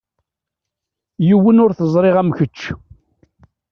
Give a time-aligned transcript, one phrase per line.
[1.27, 2.59] Yiwen ur t-ẓriɣ am kečč.